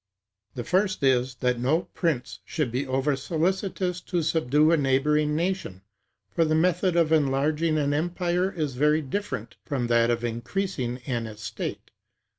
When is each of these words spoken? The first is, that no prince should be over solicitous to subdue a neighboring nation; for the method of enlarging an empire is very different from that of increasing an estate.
The 0.55 0.63
first 0.63 1.03
is, 1.03 1.35
that 1.45 1.59
no 1.59 1.83
prince 1.93 2.39
should 2.43 2.71
be 2.71 2.87
over 2.87 3.15
solicitous 3.15 4.01
to 4.01 4.23
subdue 4.23 4.71
a 4.71 4.75
neighboring 4.77 5.35
nation; 5.35 5.83
for 6.31 6.43
the 6.43 6.55
method 6.55 6.95
of 6.95 7.11
enlarging 7.11 7.77
an 7.77 7.93
empire 7.93 8.49
is 8.51 8.73
very 8.73 9.03
different 9.03 9.57
from 9.63 9.85
that 9.93 10.09
of 10.09 10.23
increasing 10.23 11.01
an 11.05 11.27
estate. 11.27 11.91